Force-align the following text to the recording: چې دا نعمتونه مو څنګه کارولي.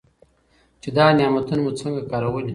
چې 0.81 0.89
دا 0.97 1.05
نعمتونه 1.17 1.61
مو 1.63 1.71
څنګه 1.81 2.01
کارولي. 2.11 2.49